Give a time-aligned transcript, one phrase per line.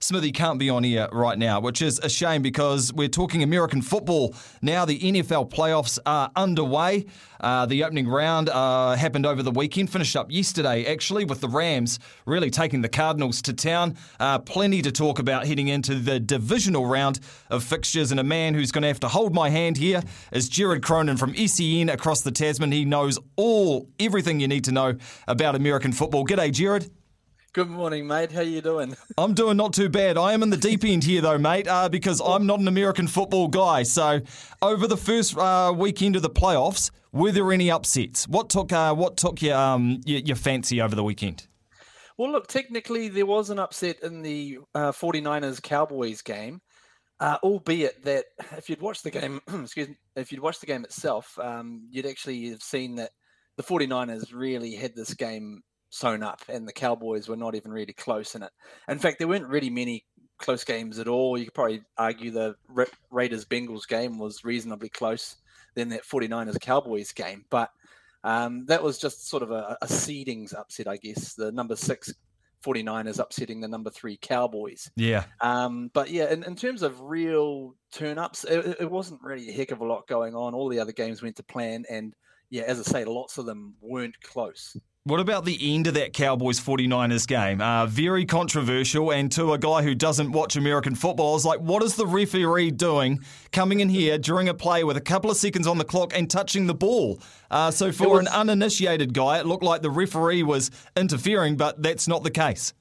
[0.00, 3.82] Smithy can't be on here right now, which is a shame because we're talking American
[3.82, 4.32] football.
[4.62, 7.06] Now the NFL playoffs are underway.
[7.40, 11.48] Uh, the opening round uh, happened over the weekend, finished up yesterday actually, with the
[11.48, 13.96] Rams really taking the Cardinals to town.
[14.20, 17.18] Uh, plenty to talk about heading into the divisional round
[17.50, 20.48] of fixtures, and a man who's going to have to hold my hand here is
[20.48, 22.70] Jared Cronin from SEN across the Tasman.
[22.70, 24.94] He knows all, everything you need to know
[25.26, 26.24] about American football.
[26.24, 26.88] G'day, Jared.
[27.54, 28.30] Good morning, mate.
[28.30, 28.94] How you doing?
[29.18, 30.18] I'm doing not too bad.
[30.18, 33.06] I am in the deep end here, though, mate, uh, because I'm not an American
[33.06, 33.84] football guy.
[33.84, 34.20] So,
[34.60, 38.28] over the first uh, weekend of the playoffs, were there any upsets?
[38.28, 41.46] What took uh, what took your, um, your, your fancy over the weekend?
[42.18, 46.60] Well, look, technically there was an upset in the uh, 49ers Cowboys game,
[47.18, 48.26] uh, albeit that
[48.58, 52.06] if you'd watched the game, excuse me, if you'd watched the game itself, um, you'd
[52.06, 53.12] actually have seen that
[53.56, 57.92] the 49ers really had this game sewn up, and the Cowboys were not even really
[57.92, 58.50] close in it.
[58.88, 60.04] In fact, there weren't really many
[60.38, 61.36] close games at all.
[61.36, 65.36] You could probably argue the Ra- Raiders Bengals game was reasonably close
[65.74, 67.70] than that 49ers Cowboys game, but
[68.24, 71.34] um, that was just sort of a, a seedings upset, I guess.
[71.34, 72.12] The number six
[72.64, 74.90] 49ers upsetting the number three Cowboys.
[74.96, 75.24] Yeah.
[75.40, 79.52] Um, but yeah, in, in terms of real turn ups, it, it wasn't really a
[79.52, 80.54] heck of a lot going on.
[80.54, 82.14] All the other games went to plan, and
[82.50, 84.76] yeah, as I say, lots of them weren't close.
[85.04, 87.62] What about the end of that Cowboys 49ers game?
[87.62, 91.60] Uh, very controversial, and to a guy who doesn't watch American football, I was like,
[91.60, 93.20] what is the referee doing
[93.50, 96.28] coming in here during a play with a couple of seconds on the clock and
[96.28, 97.20] touching the ball?
[97.50, 101.82] Uh, so, for was, an uninitiated guy, it looked like the referee was interfering, but
[101.82, 102.74] that's not the case.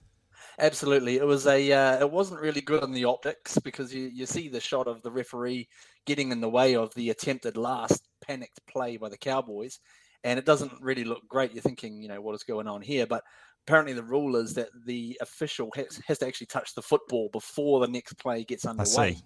[0.60, 1.72] Absolutely, it was a.
[1.72, 5.02] Uh, it wasn't really good on the optics because you, you see the shot of
[5.04, 5.70] the referee
[6.06, 9.80] getting in the way of the attempted last panicked play by the Cowboys,
[10.24, 11.54] and it doesn't really look great.
[11.54, 13.06] You're thinking, you know, what is going on here?
[13.06, 13.24] But
[13.66, 17.80] apparently, the rule is that the official has, has to actually touch the football before
[17.80, 19.18] the next play gets underway.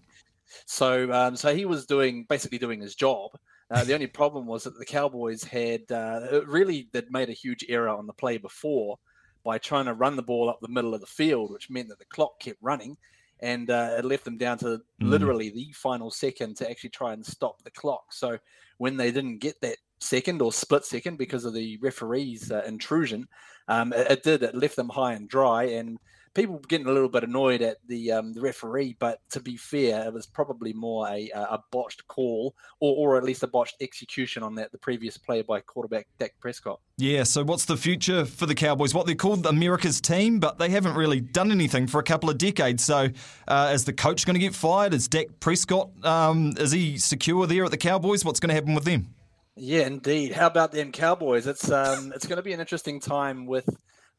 [0.66, 3.32] So, um, so he was doing basically doing his job.
[3.70, 7.66] Uh, the only problem was that the Cowboys had uh, really that made a huge
[7.70, 8.98] error on the play before
[9.44, 11.98] by trying to run the ball up the middle of the field, which meant that
[11.98, 12.98] the clock kept running,
[13.40, 14.80] and uh, it left them down to mm.
[15.00, 18.12] literally the final second to actually try and stop the clock.
[18.12, 18.38] So
[18.78, 23.28] when they didn't get that second or split second because of the referee's uh, intrusion.
[23.68, 24.44] Um, it, it, did.
[24.44, 25.98] It left them high and dry, and
[26.34, 28.98] people were getting a little bit annoyed at the um, the referee.
[29.00, 33.24] But to be fair, it was probably more a, a botched call, or, or at
[33.24, 36.80] least a botched execution on that the previous play by quarterback Dak Prescott.
[36.98, 37.24] Yeah.
[37.24, 38.94] So what's the future for the Cowboys?
[38.94, 42.38] What they're called America's team, but they haven't really done anything for a couple of
[42.38, 42.84] decades.
[42.84, 43.10] So
[43.48, 44.94] uh, is the coach going to get fired?
[44.94, 48.26] Is Dak Prescott um, is he secure there at the Cowboys?
[48.26, 49.14] What's going to happen with them?
[49.56, 50.32] Yeah, indeed.
[50.32, 51.46] How about them Cowboys?
[51.46, 53.70] It's um, it's going to be an interesting time with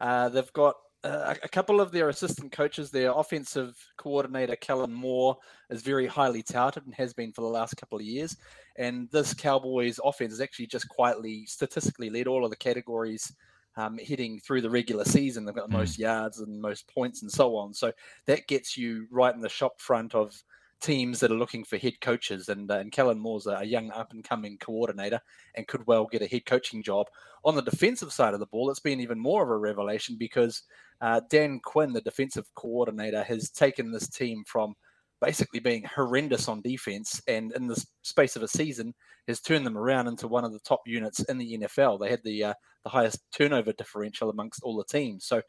[0.01, 2.91] uh, they've got uh, a couple of their assistant coaches.
[2.91, 5.37] Their offensive coordinator Kellen Moore
[5.71, 8.37] is very highly touted and has been for the last couple of years.
[8.77, 13.33] And this Cowboys offense is actually just quietly, statistically led all of the categories
[13.77, 15.45] um, heading through the regular season.
[15.45, 15.81] They've got the mm.
[15.81, 17.73] most yards and most points and so on.
[17.75, 17.93] So
[18.27, 20.35] that gets you right in the shop front of
[20.83, 24.13] teams that are looking for head coaches, and uh, and Kellen Moore's a young up
[24.13, 25.21] and coming coordinator
[25.55, 27.07] and could well get a head coaching job.
[27.45, 30.63] On the defensive side of the ball, it's been even more of a revelation because
[31.01, 34.75] uh, Dan Quinn, the defensive coordinator, has taken this team from
[35.21, 38.93] basically being horrendous on defense and in the space of a season
[39.29, 42.01] has turned them around into one of the top units in the NFL.
[42.01, 45.25] They had the uh, the highest turnover differential amongst all the teams.
[45.25, 45.41] So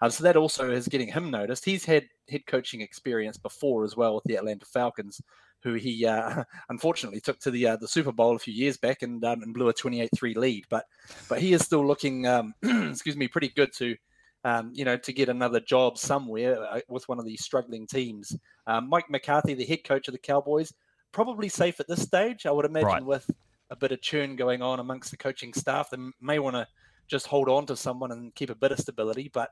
[0.00, 1.64] um, so that also is getting him noticed.
[1.64, 5.20] He's had head coaching experience before as well with the Atlanta Falcons,
[5.62, 9.02] who he uh, unfortunately took to the uh, the Super Bowl a few years back
[9.02, 10.64] and, um, and blew a 28-3 lead.
[10.68, 10.84] But
[11.28, 13.96] but he is still looking, um, excuse me, pretty good to
[14.46, 18.36] um, you know, to get another job somewhere uh, with one of these struggling teams.
[18.68, 20.72] Um, Mike McCarthy, the head coach of the Cowboys,
[21.10, 22.46] probably safe at this stage.
[22.46, 23.04] I would imagine right.
[23.04, 23.28] with
[23.70, 26.68] a bit of churn going on amongst the coaching staff, they may want to
[27.08, 29.30] just hold on to someone and keep a bit of stability.
[29.34, 29.50] But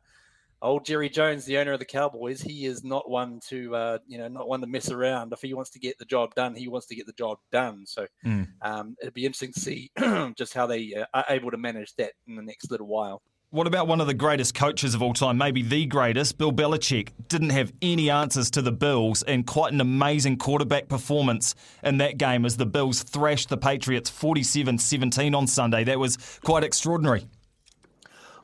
[0.62, 4.18] old Jerry Jones, the owner of the Cowboys, he is not one to uh, you
[4.18, 5.32] know not one to mess around.
[5.32, 7.84] If he wants to get the job done, he wants to get the job done.
[7.86, 8.48] So mm.
[8.62, 9.90] um, it'd be interesting to see
[10.36, 13.22] just how they uh, are able to manage that in the next little while.
[13.54, 17.10] What about one of the greatest coaches of all time, maybe the greatest, Bill Belichick?
[17.28, 21.54] Didn't have any answers to the Bills and quite an amazing quarterback performance
[21.84, 25.84] in that game as the Bills thrashed the Patriots 47 17 on Sunday.
[25.84, 27.28] That was quite extraordinary.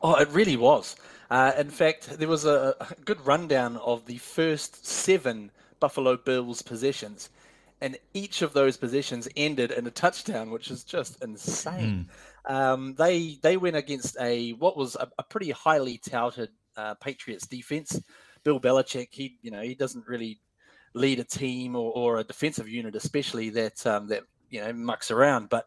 [0.00, 0.94] Oh, it really was.
[1.30, 6.62] Uh, in fact, there was a, a good rundown of the first seven Buffalo Bills
[6.62, 7.30] possessions
[7.80, 12.08] and each of those possessions ended in a touchdown, which is just insane.
[12.46, 12.54] Mm.
[12.54, 17.46] Um, they they went against a what was a, a pretty highly touted uh, Patriots
[17.46, 18.00] defense.
[18.44, 20.40] Bill Belichick, he you know he doesn't really
[20.94, 25.10] lead a team or, or a defensive unit, especially that um, that you know mucks
[25.10, 25.66] around, but.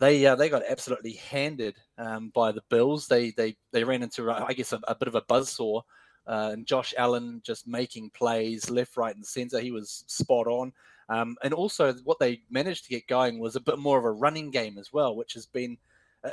[0.00, 3.06] They, uh, they got absolutely handed um, by the Bills.
[3.06, 5.82] They they they ran into I guess a, a bit of a buzzsaw
[6.26, 9.60] uh, and Josh Allen just making plays left, right, and center.
[9.60, 10.72] He was spot on.
[11.08, 14.12] Um, and also, what they managed to get going was a bit more of a
[14.12, 15.76] running game as well, which has been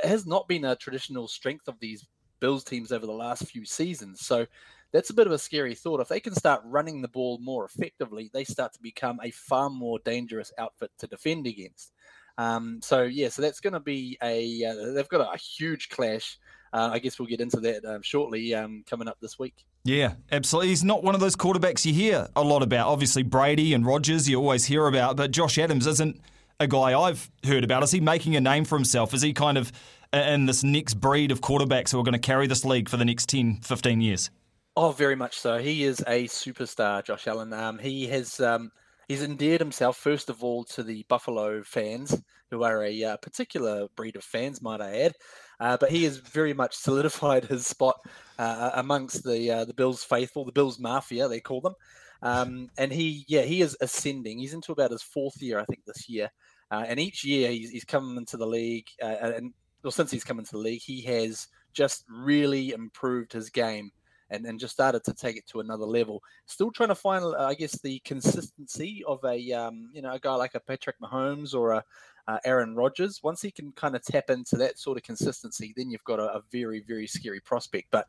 [0.03, 2.05] has not been a traditional strength of these
[2.39, 4.25] Bills teams over the last few seasons.
[4.25, 4.45] So
[4.91, 6.01] that's a bit of a scary thought.
[6.01, 9.69] If they can start running the ball more effectively, they start to become a far
[9.69, 11.93] more dangerous outfit to defend against.
[12.37, 15.89] Um, so yeah, so that's going to be a uh, they've got a, a huge
[15.89, 16.37] clash
[16.73, 19.65] uh, I guess we'll get into that um, shortly um, coming up this week.
[19.83, 20.69] Yeah, absolutely.
[20.69, 22.87] He's not one of those quarterbacks you hear a lot about.
[22.87, 26.19] Obviously, Brady and Rodgers you always hear about, but Josh Adams isn't
[26.59, 27.83] a guy I've heard about.
[27.83, 29.13] Is he making a name for himself?
[29.13, 29.71] Is he kind of
[30.11, 33.05] in this next breed of quarterbacks who are going to carry this league for the
[33.05, 34.29] next 10, 15 years?
[34.75, 35.57] Oh, very much so.
[35.57, 37.51] He is a superstar, Josh Allen.
[37.53, 38.71] Um, he has um,
[39.07, 42.21] he's endeared himself first of all to the Buffalo fans,
[42.51, 45.15] who are a uh, particular breed of fans, might I add.
[45.59, 47.95] Uh, but he has very much solidified his spot
[48.37, 51.75] uh, amongst the uh, the Bills faithful, the Bills mafia, they call them.
[52.21, 54.39] Um, and he, yeah, he is ascending.
[54.39, 56.31] He's into about his fourth year, I think, this year.
[56.71, 60.23] Uh, and each year he's, he's come into the league, uh, and well, since he's
[60.23, 63.91] come into the league, he has just really improved his game
[64.29, 66.21] and, and just started to take it to another level.
[66.45, 70.35] Still trying to find, I guess, the consistency of a um, you know a guy
[70.35, 71.83] like a Patrick Mahomes or a
[72.27, 73.21] uh, Aaron Rodgers.
[73.23, 76.35] Once he can kind of tap into that sort of consistency, then you've got a,
[76.35, 77.87] a very very scary prospect.
[77.91, 78.05] But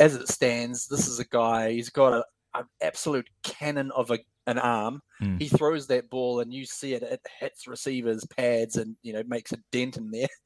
[0.00, 1.72] as it stands, this is a guy.
[1.72, 5.00] He's got a, an absolute cannon of a an arm.
[5.22, 5.40] Mm.
[5.40, 7.02] He throws that ball, and you see it.
[7.02, 10.28] It hits receivers' pads, and you know makes a dent in there.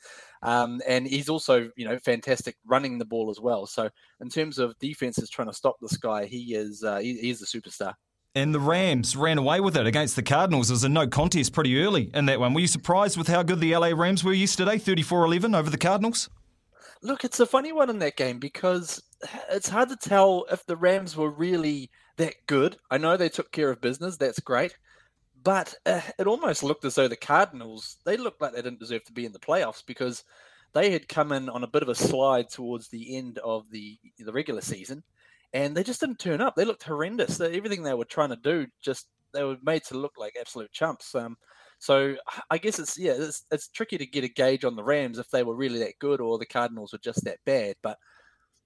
[0.43, 3.67] Um, and he's also, you know, fantastic running the ball as well.
[3.67, 3.88] So
[4.20, 7.43] in terms of defenses trying to stop this guy, he is uh, he, he is
[7.43, 7.94] a superstar.
[8.35, 10.69] And the Rams ran away with it against the Cardinals.
[10.69, 12.52] It was a no contest pretty early in that one.
[12.52, 15.79] Were you surprised with how good the LA Rams were yesterday, 34 11 over the
[15.79, 16.29] Cardinals?
[17.02, 19.02] Look, it's a funny one in that game because
[19.51, 22.77] it's hard to tell if the Rams were really that good.
[22.91, 24.17] I know they took care of business.
[24.17, 24.77] That's great.
[25.43, 29.05] But uh, it almost looked as though the Cardinals, they looked like they didn't deserve
[29.05, 30.25] to be in the playoffs because
[30.73, 33.99] they had come in on a bit of a slide towards the end of the,
[34.19, 35.05] the regular season
[35.53, 36.55] and they just didn't turn up.
[36.55, 37.41] They looked horrendous.
[37.41, 41.14] Everything they were trying to do, just they were made to look like absolute chumps.
[41.14, 41.37] Um,
[41.79, 42.17] so
[42.50, 45.31] I guess it's yeah, it's, it's tricky to get a gauge on the Rams if
[45.31, 47.76] they were really that good or the Cardinals were just that bad.
[47.83, 47.99] But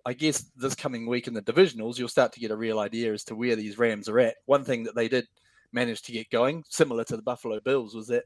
[0.07, 3.12] I guess this coming week in the divisionals, you'll start to get a real idea
[3.12, 4.37] as to where these Rams are at.
[4.47, 5.26] One thing that they did
[5.73, 8.25] manage to get going, similar to the Buffalo Bills, was that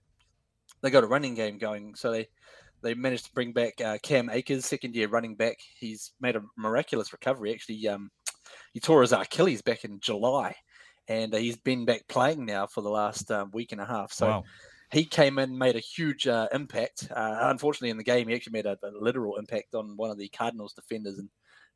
[0.82, 1.94] they got a running game going.
[1.94, 2.28] So they
[2.82, 5.58] they managed to bring back uh, Cam Akers, second year running back.
[5.78, 7.52] He's made a miraculous recovery.
[7.52, 8.10] Actually, um,
[8.72, 10.54] he tore his Achilles back in July,
[11.08, 14.12] and uh, he's been back playing now for the last um, week and a half.
[14.12, 14.28] So.
[14.28, 14.44] Wow.
[14.92, 17.08] He came in, made a huge uh, impact.
[17.10, 20.18] Uh, unfortunately, in the game, he actually made a, a, literal impact on one of
[20.18, 21.28] the Cardinals defenders, and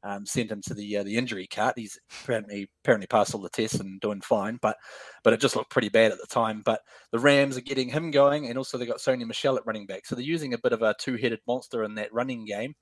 [0.02, 1.74] um, sent him to the uh, the injury cart.
[1.76, 4.76] He's apparently apparently passed all the tests and doing fine, but
[5.24, 6.62] but it just looked pretty bad at the time.
[6.64, 9.86] But the Rams are getting him going, and also they got Sony Michel at running
[9.86, 12.74] back, so they're using a bit of a two headed monster in that running game.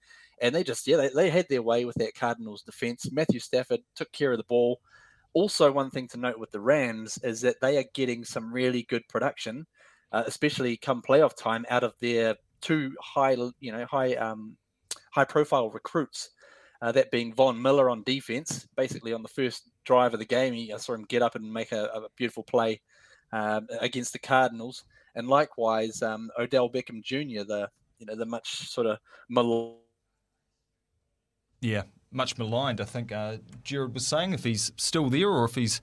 [0.43, 3.11] And they just yeah they, they had their way with that Cardinals defense.
[3.11, 4.81] Matthew Stafford took care of the ball.
[5.33, 8.85] Also, one thing to note with the Rams is that they are getting some really
[8.85, 9.67] good production,
[10.13, 14.57] uh, especially come playoff time, out of their two high you know high um,
[15.13, 16.31] high profile recruits
[16.83, 18.67] uh, that being Von Miller on defense.
[18.77, 21.73] Basically, on the first drive of the game, I saw him get up and make
[21.73, 22.81] a, a beautiful play
[23.33, 27.69] um, against the Cardinals, and likewise um, Odell Beckham Jr., the
[27.99, 29.79] you know the much sort of mal-
[31.61, 32.81] yeah, much maligned.
[32.81, 35.81] I think uh, Jared was saying if he's still there or if he's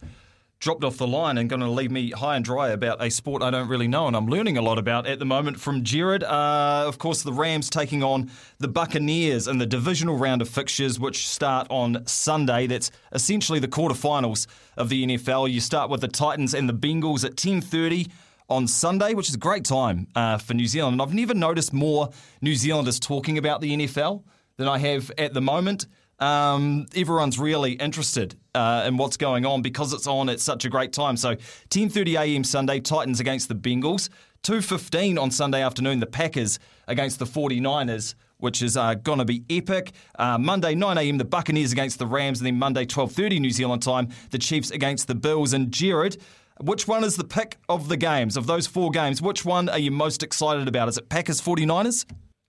[0.63, 3.43] dropped off the line and going to leave me high and dry about a sport
[3.43, 6.23] I don't really know and I'm learning a lot about at the moment from Jared.
[6.23, 11.01] Uh, of course, the Rams taking on the Buccaneers in the divisional round of fixtures,
[11.01, 12.65] which start on Sunday.
[12.67, 15.51] That's essentially the quarterfinals of the NFL.
[15.51, 18.09] You start with the Titans and the Bengals at 10:30
[18.49, 20.93] on Sunday, which is a great time uh, for New Zealand.
[20.93, 22.09] And I've never noticed more
[22.41, 24.23] New Zealanders talking about the NFL
[24.55, 25.87] than I have at the moment.
[26.19, 30.69] Um, everyone's really interested uh, in what's going on because it's on at such a
[30.69, 31.17] great time.
[31.17, 31.35] So
[31.69, 32.43] 10:30 a.m.
[32.43, 34.09] Sunday, Titans against the Bengals.
[34.43, 39.45] 2:15 on Sunday afternoon, the Packers against the 49ers which is uh, going to be
[39.49, 39.93] epic.
[40.19, 43.81] Uh, Monday, 9 a.m., the Buccaneers against the Rams, and then Monday, 12.30 New Zealand
[43.81, 45.53] time, the Chiefs against the Bills.
[45.53, 46.17] And Jared,
[46.59, 49.21] which one is the pick of the games, of those four games?
[49.21, 50.89] Which one are you most excited about?
[50.89, 52.05] Is it Packers 49ers?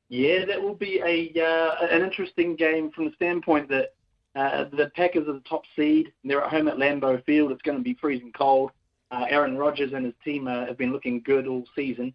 [0.09, 3.95] Yeah, that will be a uh, an interesting game from the standpoint that
[4.37, 6.13] uh, the Packers are the top seed.
[6.23, 7.53] And they're at home at Lambeau Field.
[7.53, 8.71] It's going to be freezing cold.
[9.11, 12.15] Uh, Aaron Rodgers and his team uh, have been looking good all season.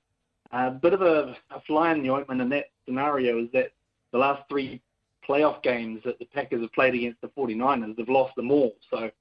[0.51, 3.71] A uh, bit of a, a fly in the ointment in that scenario is that
[4.11, 4.81] the last three
[5.27, 8.73] playoff games that the Packers have played against the 49ers, they've lost them all.
[8.89, 9.11] So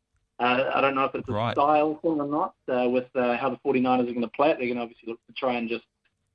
[0.41, 1.55] uh, I don't know if it's a right.
[1.55, 4.59] style thing or not uh, with uh, how the 49ers are going to play it.
[4.59, 5.85] They're going to obviously look to try and just,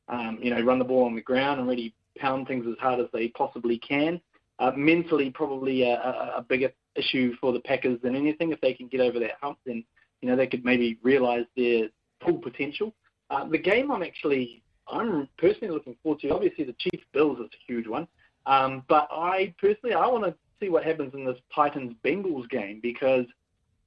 [0.09, 2.99] um, you know, run the ball on the ground and really pound things as hard
[2.99, 4.19] as they possibly can.
[4.59, 5.95] Uh, mentally, probably a,
[6.37, 8.51] a, bigger issue for the Packers than anything.
[8.51, 9.83] If they can get over that hump, then
[10.21, 11.89] you know they could maybe realise their
[12.23, 12.93] full potential.
[13.29, 16.29] Uh, the game I'm actually, I'm personally looking forward to.
[16.29, 18.07] Obviously, the Chiefs Bills is a huge one,
[18.45, 22.79] um, but I personally I want to see what happens in this Titans Bengals game
[22.81, 23.25] because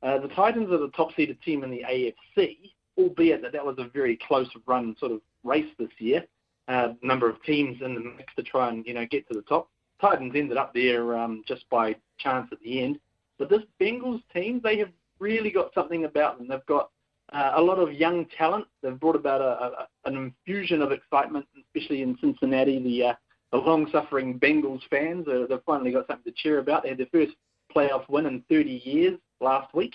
[0.02, 3.76] uh, the Titans are the top seeded team in the AFC, albeit that that was
[3.78, 6.24] a very close run sort of race this year
[6.68, 9.42] uh, number of teams in the mix to try and you know get to the
[9.42, 9.68] top.
[10.00, 12.98] Titans ended up there um, just by chance at the end.
[13.38, 16.48] But this Bengals team, they have really got something about them.
[16.48, 16.90] They've got
[17.32, 18.66] uh, a lot of young talent.
[18.82, 22.82] They've brought about a, a, an infusion of excitement, especially in Cincinnati.
[22.82, 23.14] The, uh,
[23.52, 26.82] the long-suffering Bengals fans, uh, they've finally got something to cheer about.
[26.82, 27.32] They had their first
[27.74, 29.94] playoff win in 30 years last week.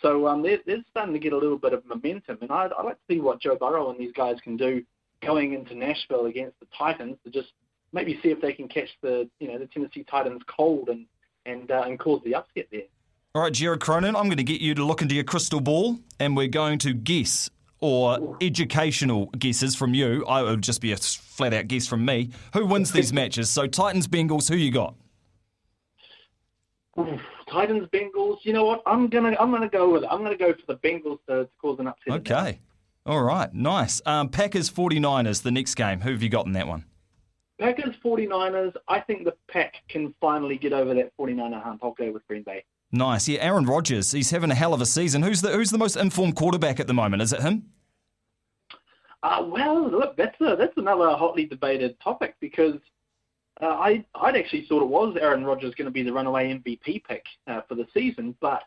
[0.00, 2.38] So um, they're, they're starting to get a little bit of momentum.
[2.40, 4.82] And I'd, I'd like to see what Joe Burrow and these guys can do
[5.22, 7.48] going into Nashville against the Titans to just
[7.92, 11.06] maybe see if they can catch the you know the Tennessee Titans cold and
[11.46, 12.82] and uh, and cause the upset there.
[13.34, 15.98] All right, Jared Cronin, I'm going to get you to look into your crystal ball,
[16.18, 20.24] and we're going to guess or educational guesses from you.
[20.24, 22.30] I would just be a flat out guess from me.
[22.54, 23.50] Who wins these matches?
[23.50, 24.94] So Titans, Bengals, who you got?
[27.50, 28.38] Titans, Bengals.
[28.42, 28.82] You know what?
[28.86, 30.08] I'm gonna I'm gonna go with it.
[30.10, 32.14] I'm gonna go for the Bengals to, to cause an upset.
[32.14, 32.58] Okay.
[33.06, 34.02] All right, nice.
[34.04, 36.00] Um, Packers 49ers, the next game.
[36.00, 36.84] Who have you got in that one?
[37.60, 41.80] Packers 49ers, I think the Pack can finally get over that 49er hump.
[41.84, 42.64] I'll go with Green Bay.
[42.90, 43.28] Nice.
[43.28, 45.22] Yeah, Aaron Rodgers, he's having a hell of a season.
[45.22, 47.22] Who's the who's the most informed quarterback at the moment?
[47.22, 47.66] Is it him?
[49.22, 52.76] Uh, well, look, that's a, that's another hotly debated topic because
[53.60, 57.04] uh, I I'd actually thought it was Aaron Rodgers going to be the runaway MVP
[57.04, 58.62] pick uh, for the season, but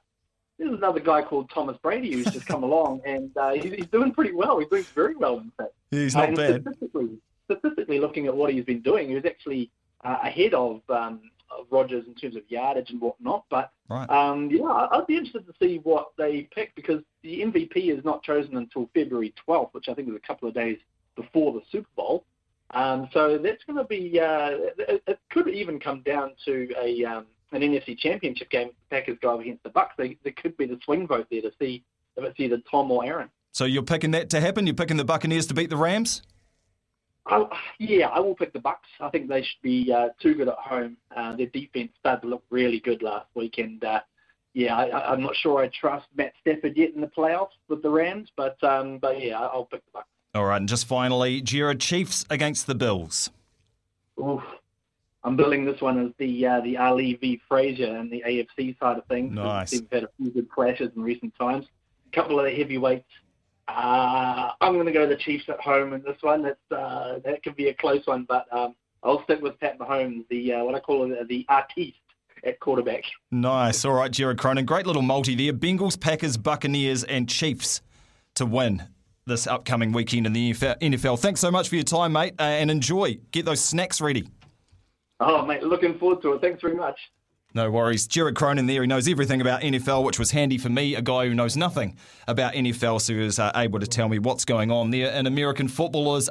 [0.60, 4.12] there's another guy called Thomas Brady who's just come along, and uh, he's, he's, doing
[4.12, 4.60] pretty well.
[4.60, 5.72] He's doing very well, in fact.
[5.90, 6.62] He's not uh, bad.
[6.62, 9.72] Statistically, statistically, looking at what he's been doing, he was actually
[10.04, 13.46] uh, ahead of, um, of Rodgers in terms of yardage and whatnot.
[13.50, 14.10] But right.
[14.10, 18.22] um, yeah, I'd be interested to see what they pick because the MVP is not
[18.22, 20.78] chosen until February 12th, which I think is a couple of days
[21.16, 22.26] before the Super Bowl.
[22.72, 24.20] Um, so that's going to be.
[24.20, 29.18] Uh, it, it, could even come down to a um, an NFC Championship game, Packers
[29.22, 31.84] go up against the Bucks, they, there could be the swing vote there to see
[32.16, 33.30] if it's either Tom or Aaron.
[33.52, 34.68] So you're picking that to happen?
[34.68, 36.22] You're picking the Buccaneers to beat the Rams?
[37.26, 37.46] I,
[37.80, 38.88] yeah, I will pick the Bucks.
[39.00, 40.98] I think they should be uh, too good at home.
[41.16, 44.02] Uh, their defense started to look really good last week, and uh,
[44.54, 47.90] yeah, I, I'm not sure I trust Matt Stafford yet in the playoffs with the
[47.90, 50.08] Rams, but um, but yeah, I'll pick the Bucks.
[50.34, 53.30] All right, and just finally, Jared Chiefs against the Bills.
[54.20, 54.44] Oof,
[55.24, 58.98] I'm billing this one as the uh, the Ali v Frazier and the AFC side
[58.98, 59.34] of things.
[59.34, 59.74] Nice.
[59.74, 61.66] We've had a few good clashes in recent times.
[62.12, 63.10] A couple of the heavyweights.
[63.68, 66.44] Uh, I'm going to go the Chiefs at home in this one.
[66.44, 70.28] That's uh, that could be a close one, but um, I'll stick with Pat Mahomes,
[70.30, 71.98] the uh, what I call it, the artiste
[72.44, 73.04] at quarterback.
[73.32, 73.84] Nice.
[73.84, 74.66] All right, Jared Cronin.
[74.66, 75.54] Great little multi there.
[75.54, 77.82] Bengals, Packers, Buccaneers, and Chiefs
[78.36, 78.88] to win
[79.26, 81.20] this upcoming weekend in the NFL.
[81.20, 83.20] Thanks so much for your time, mate, uh, and enjoy.
[83.32, 84.28] Get those snacks ready.
[85.20, 86.42] Oh, mate, looking forward to it.
[86.42, 86.98] Thanks very much.
[87.56, 88.06] No worries.
[88.06, 88.82] Jared Cronin there.
[88.82, 91.98] He knows everything about NFL, which was handy for me, a guy who knows nothing
[92.28, 95.26] about NFL, so he was uh, able to tell me what's going on there in
[95.26, 96.28] American footballers